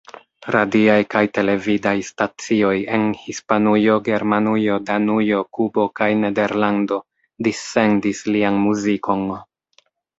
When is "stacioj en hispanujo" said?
2.07-3.99